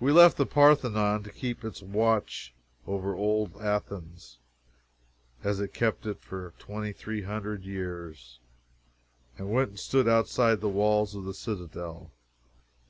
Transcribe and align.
We 0.00 0.12
left 0.12 0.36
the 0.36 0.44
Parthenon 0.44 1.22
to 1.22 1.32
keep 1.32 1.64
its 1.64 1.80
watch 1.80 2.52
over 2.86 3.14
old 3.14 3.56
Athens, 3.56 4.38
as 5.42 5.60
it 5.60 5.70
had 5.72 5.72
kept 5.72 6.04
it 6.04 6.20
for 6.20 6.52
twenty 6.58 6.92
three 6.92 7.22
hundred 7.22 7.64
years, 7.64 8.38
and 9.38 9.50
went 9.50 9.70
and 9.70 9.78
stood 9.80 10.08
outside 10.08 10.60
the 10.60 10.68
walls 10.68 11.14
of 11.14 11.24
the 11.24 11.32
citadel. 11.32 12.12